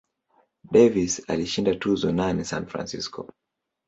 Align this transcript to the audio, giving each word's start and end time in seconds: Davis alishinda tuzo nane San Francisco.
Davis 0.71 1.21
alishinda 1.29 1.75
tuzo 1.75 2.11
nane 2.11 2.43
San 2.45 2.65
Francisco. 2.65 3.27